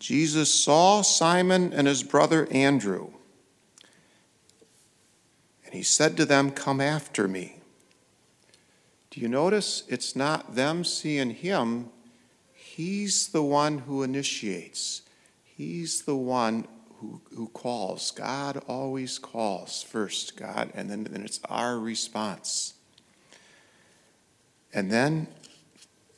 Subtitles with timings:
[0.00, 3.10] Jesus saw Simon and his brother Andrew.
[5.64, 7.58] And he said to them, Come after me.
[9.10, 11.90] Do you notice it's not them seeing him?
[12.54, 15.02] He's the one who initiates,
[15.44, 18.10] he's the one who, who calls.
[18.10, 22.74] God always calls first, God, and then, then it's our response.
[24.72, 25.28] And then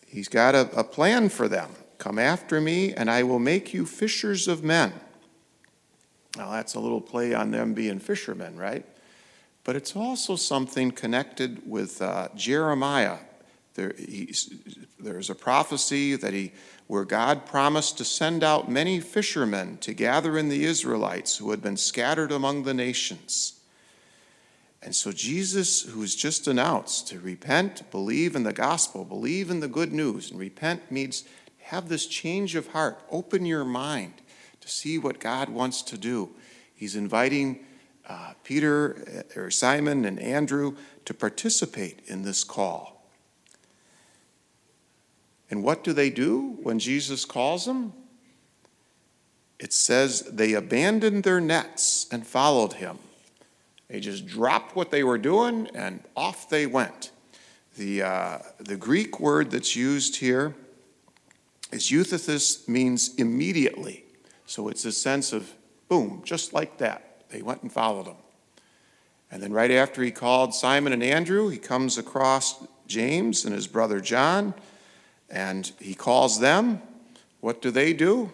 [0.06, 1.70] he's got a, a plan for them.
[2.02, 4.92] Come after me, and I will make you fishers of men.
[6.36, 8.84] Now, that's a little play on them being fishermen, right?
[9.62, 13.18] But it's also something connected with uh, Jeremiah.
[13.74, 13.94] There,
[14.98, 16.50] there's a prophecy that he,
[16.88, 21.62] where God promised to send out many fishermen to gather in the Israelites who had
[21.62, 23.60] been scattered among the nations.
[24.82, 29.68] And so, Jesus, who's just announced to repent, believe in the gospel, believe in the
[29.68, 31.22] good news, and repent means
[31.72, 34.12] have this change of heart, open your mind
[34.60, 36.28] to see what God wants to do.
[36.74, 37.60] He's inviting
[38.06, 43.08] uh, Peter uh, or Simon and Andrew to participate in this call.
[45.50, 47.94] And what do they do when Jesus calls them?
[49.58, 52.98] It says they abandoned their nets and followed him.
[53.88, 57.12] They just dropped what they were doing and off they went.
[57.78, 60.54] The, uh, the Greek word that's used here
[61.72, 64.04] is euthethus means immediately.
[64.46, 65.52] So it's a sense of
[65.88, 67.24] boom, just like that.
[67.30, 68.16] They went and followed him.
[69.30, 73.66] And then right after he called Simon and Andrew, he comes across James and his
[73.66, 74.54] brother John,
[75.30, 76.82] and he calls them.
[77.40, 78.30] What do they do?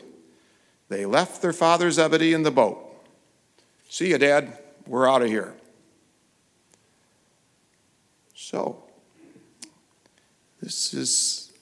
[0.89, 2.85] They left their father Zebedee in the boat.
[3.89, 5.55] See you, Dad we're out of here.
[8.35, 8.83] So,
[10.63, 11.53] this is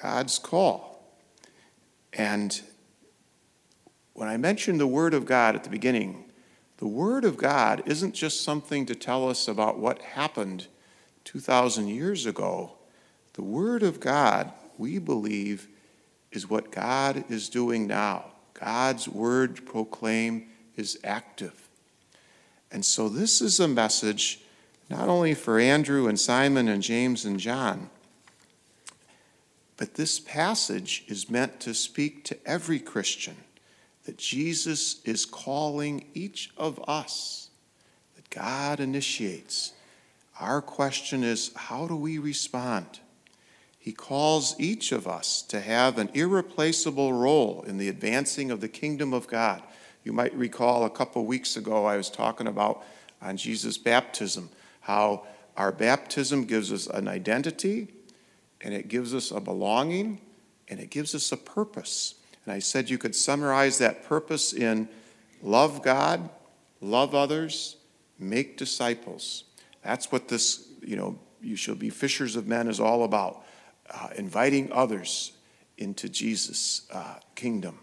[0.00, 0.91] God's call.
[2.12, 2.60] And
[4.12, 6.24] when I mentioned the Word of God at the beginning,
[6.78, 10.66] the Word of God isn't just something to tell us about what happened
[11.24, 12.72] 2,000 years ago.
[13.34, 15.68] The Word of God, we believe,
[16.30, 18.26] is what God is doing now.
[18.54, 21.68] God's Word proclaim is active.
[22.70, 24.40] And so this is a message
[24.88, 27.90] not only for Andrew and Simon and James and John,
[29.82, 33.34] but this passage is meant to speak to every Christian
[34.04, 37.50] that Jesus is calling each of us,
[38.14, 39.72] that God initiates.
[40.38, 43.00] Our question is how do we respond?
[43.76, 48.68] He calls each of us to have an irreplaceable role in the advancing of the
[48.68, 49.64] kingdom of God.
[50.04, 52.84] You might recall a couple weeks ago I was talking about
[53.20, 54.48] on Jesus' baptism,
[54.82, 55.26] how
[55.56, 57.88] our baptism gives us an identity
[58.62, 60.20] and it gives us a belonging
[60.68, 62.14] and it gives us a purpose.
[62.44, 64.88] And I said you could summarize that purpose in
[65.42, 66.28] love God,
[66.80, 67.76] love others,
[68.18, 69.44] make disciples.
[69.84, 73.44] That's what this, you know, you shall be fishers of men is all about,
[73.90, 75.32] uh, inviting others
[75.76, 77.78] into Jesus' uh, kingdom.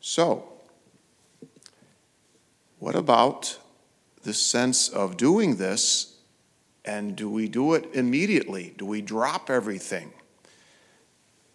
[0.00, 0.48] So,
[2.78, 3.58] what about
[4.22, 6.11] the sense of doing this?
[6.84, 8.74] And do we do it immediately?
[8.76, 10.12] Do we drop everything?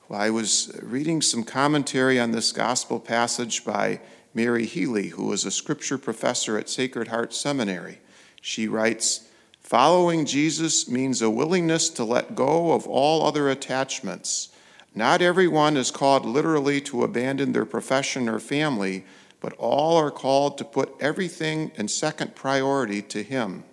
[0.07, 3.99] Well, I was reading some commentary on this gospel passage by
[4.33, 7.99] Mary Healy, who is a scripture professor at Sacred Heart Seminary.
[8.41, 9.27] She writes
[9.59, 14.49] Following Jesus means a willingness to let go of all other attachments
[14.97, 19.05] not everyone is called literally to abandon their profession or family,
[19.39, 23.63] but all are called to put everything in second priority to Him.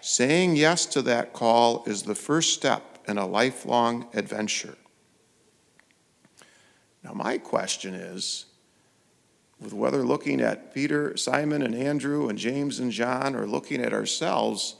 [0.00, 4.76] Saying yes to that call is the first step in a lifelong adventure.
[7.02, 8.46] Now, my question is
[9.60, 13.92] with whether looking at Peter, Simon, and Andrew, and James and John, or looking at
[13.92, 14.76] ourselves,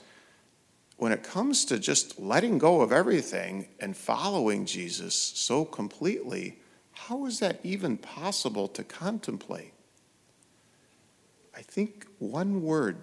[0.97, 6.59] when it comes to just letting go of everything and following Jesus so completely,
[6.93, 9.73] how is that even possible to contemplate?
[11.55, 12.99] I think one word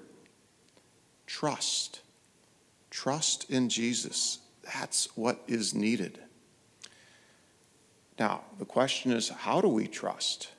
[1.28, 2.02] trust.
[2.98, 4.40] Trust in Jesus.
[4.64, 6.18] That's what is needed.
[8.18, 10.50] Now, the question is how do we trust?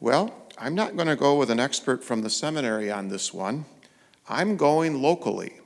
[0.00, 3.66] Well, I'm not going to go with an expert from the seminary on this one.
[4.30, 5.60] I'm going locally.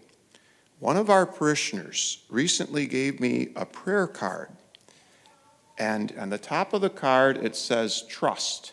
[0.81, 4.49] One of our parishioners recently gave me a prayer card,
[5.79, 8.73] and on the top of the card it says trust,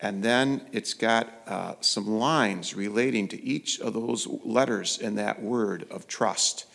[0.00, 5.42] and then it's got uh, some lines relating to each of those letters in that
[5.42, 6.66] word of trust.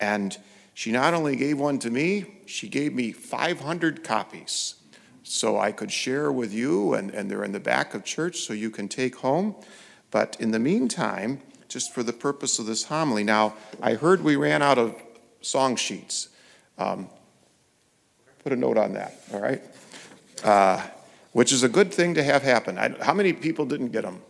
[0.00, 0.36] And
[0.74, 4.74] She not only gave one to me, she gave me 500 copies
[5.22, 8.52] so I could share with you, and, and they're in the back of church so
[8.52, 9.54] you can take home.
[10.10, 14.36] But in the meantime, just for the purpose of this homily, now I heard we
[14.36, 14.94] ran out of
[15.40, 16.28] song sheets.
[16.76, 17.08] Um,
[18.42, 19.62] put a note on that, all right?
[20.42, 20.82] Uh,
[21.34, 22.78] which is a good thing to have happen.
[22.78, 24.22] I, how many people didn't get them?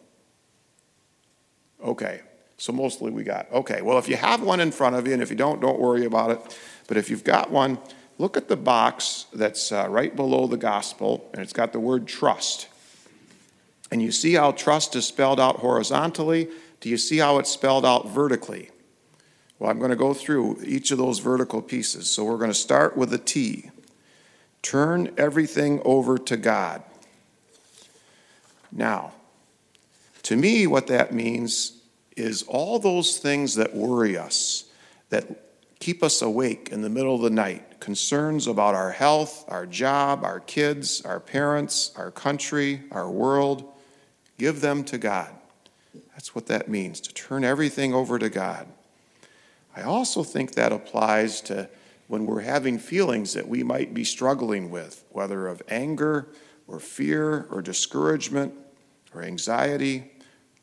[1.84, 2.22] Okay,
[2.56, 3.46] so mostly we got.
[3.52, 5.78] Okay, well, if you have one in front of you, and if you don't, don't
[5.78, 6.58] worry about it.
[6.88, 7.78] But if you've got one,
[8.16, 12.06] look at the box that's uh, right below the gospel, and it's got the word
[12.06, 12.68] trust.
[13.90, 16.48] And you see how trust is spelled out horizontally?
[16.80, 18.70] Do you see how it's spelled out vertically?
[19.58, 22.10] Well, I'm going to go through each of those vertical pieces.
[22.10, 23.70] So we're going to start with a T.
[24.62, 26.82] Turn everything over to God.
[28.74, 29.12] Now,
[30.24, 31.80] to me, what that means
[32.16, 34.64] is all those things that worry us,
[35.10, 35.26] that
[35.78, 40.24] keep us awake in the middle of the night, concerns about our health, our job,
[40.24, 43.72] our kids, our parents, our country, our world,
[44.38, 45.30] give them to God.
[46.12, 48.66] That's what that means, to turn everything over to God.
[49.76, 51.68] I also think that applies to
[52.08, 56.28] when we're having feelings that we might be struggling with, whether of anger
[56.66, 58.54] or fear or discouragement
[59.14, 60.10] or anxiety,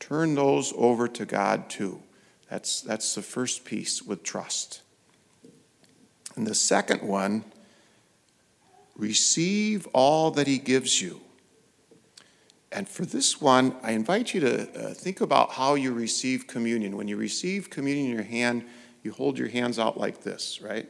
[0.00, 2.02] turn those over to God too.
[2.50, 4.82] That's, that's the first piece with trust.
[6.36, 7.44] And the second one,
[8.96, 11.20] receive all that He gives you.
[12.70, 16.96] And for this one, I invite you to uh, think about how you receive communion.
[16.96, 18.64] When you receive communion in your hand,
[19.02, 20.88] you hold your hands out like this, right?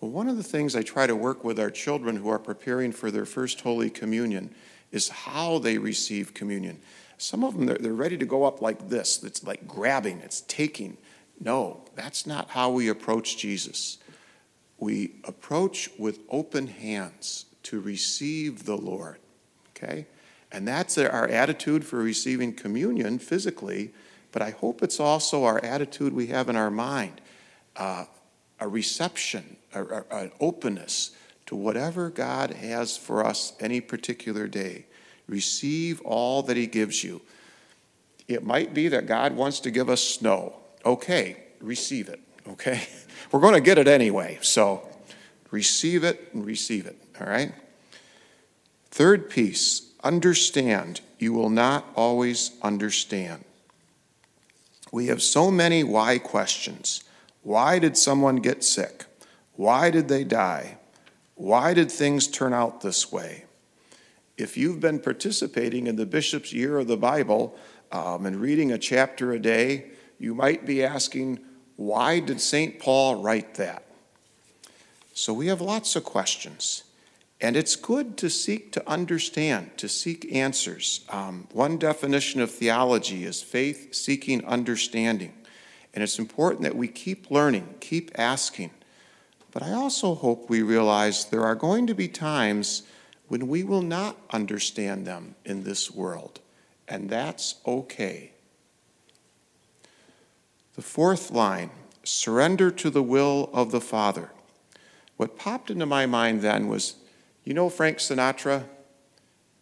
[0.00, 2.92] Well, one of the things I try to work with our children who are preparing
[2.92, 4.54] for their first Holy Communion
[4.92, 6.80] is how they receive communion.
[7.18, 9.22] Some of them, they're, they're ready to go up like this.
[9.22, 10.98] It's like grabbing, it's taking.
[11.40, 13.98] No, that's not how we approach Jesus.
[14.78, 19.18] We approach with open hands to receive the Lord,
[19.70, 20.06] okay?
[20.52, 23.92] And that's our attitude for receiving communion physically,
[24.30, 27.20] but I hope it's also our attitude we have in our mind
[27.76, 28.04] uh,
[28.60, 31.10] a reception, an openness
[31.46, 34.86] to whatever God has for us any particular day.
[35.26, 37.20] Receive all that He gives you.
[38.28, 40.56] It might be that God wants to give us snow.
[40.84, 42.86] Okay, receive it, okay?
[43.32, 44.88] We're going to get it anyway, so
[45.50, 47.52] receive it and receive it, all right?
[48.90, 51.00] Third piece understand.
[51.18, 53.44] You will not always understand.
[54.92, 57.02] We have so many why questions.
[57.42, 59.06] Why did someone get sick?
[59.56, 60.78] Why did they die?
[61.34, 63.44] Why did things turn out this way?
[64.36, 67.56] if you've been participating in the bishop's year of the Bible
[67.92, 71.38] um, and reading a chapter a day, you might be asking,
[71.76, 72.80] why did St.
[72.80, 73.84] Paul write that?
[75.12, 76.82] So we have lots of questions.
[77.40, 81.04] And it's good to seek to understand, to seek answers.
[81.10, 85.34] Um, one definition of theology is faith seeking understanding.
[85.92, 88.70] And it's important that we keep learning, keep asking.
[89.54, 92.82] But I also hope we realize there are going to be times
[93.28, 96.40] when we will not understand them in this world,
[96.88, 98.32] and that's okay.
[100.74, 101.70] The fourth line
[102.02, 104.32] surrender to the will of the Father.
[105.16, 106.96] What popped into my mind then was
[107.44, 108.64] you know Frank Sinatra?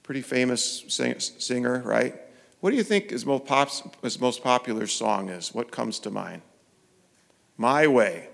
[0.03, 2.15] Pretty famous sing- singer, right?
[2.61, 5.55] What do you think his most, pops, his most popular song is?
[5.55, 6.41] What comes to mind?
[7.59, 8.29] My Way.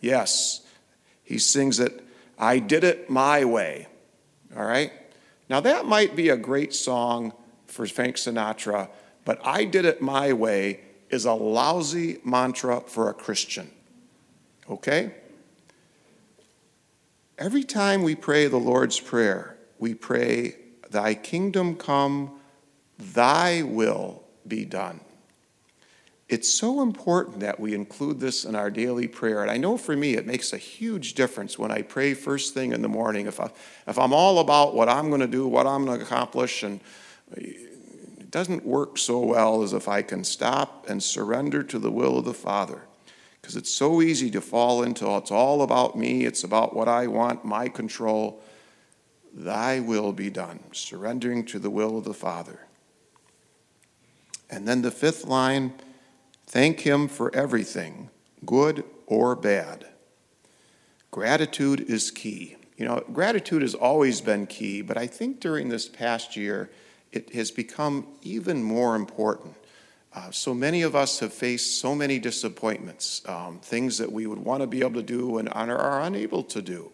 [0.00, 0.61] Yes.
[1.32, 2.04] He sings it,
[2.38, 3.88] I did it my way
[4.56, 4.92] all right?
[5.48, 7.32] Now, that might be a great song
[7.66, 8.88] for Frank Sinatra,
[9.24, 13.70] but I did it my way is a lousy mantra for a Christian,
[14.68, 15.14] okay?
[17.38, 20.56] Every time we pray the Lord's Prayer, we pray,
[20.90, 22.38] Thy kingdom come,
[22.98, 25.00] Thy will be done.
[26.28, 29.42] It's so important that we include this in our daily prayer.
[29.42, 32.72] And I know for me, it makes a huge difference when I pray first thing
[32.72, 33.26] in the morning.
[33.26, 33.50] If, I,
[33.86, 36.80] if I'm all about what I'm going to do, what I'm going to accomplish, and
[37.32, 42.18] it doesn't work so well as if I can stop and surrender to the will
[42.18, 42.82] of the Father.
[43.40, 47.08] Because it's so easy to fall into it's all about me, it's about what I
[47.08, 48.40] want, my control.
[49.34, 52.60] Thy will be done, surrendering to the will of the Father.
[54.48, 55.74] And then the fifth line
[56.52, 58.10] Thank Him for everything,
[58.44, 59.86] good or bad.
[61.10, 62.56] Gratitude is key.
[62.76, 66.68] You know, gratitude has always been key, but I think during this past year,
[67.10, 69.54] it has become even more important.
[70.14, 74.40] Uh, so many of us have faced so many disappointments, um, things that we would
[74.40, 76.92] want to be able to do and are unable to do.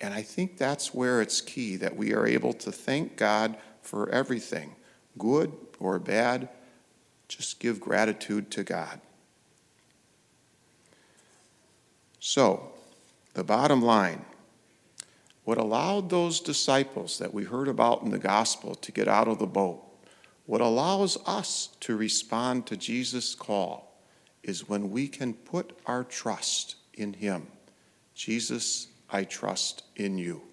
[0.00, 4.08] And I think that's where it's key that we are able to thank God for
[4.08, 4.76] everything,
[5.18, 6.48] good or bad.
[7.28, 9.00] Just give gratitude to God.
[12.18, 12.72] So,
[13.34, 14.24] the bottom line
[15.44, 19.38] what allowed those disciples that we heard about in the gospel to get out of
[19.38, 19.82] the boat
[20.48, 24.00] what allows us to respond to Jesus' call
[24.42, 27.48] is when we can put our trust in Him.
[28.14, 30.47] Jesus, I trust in you.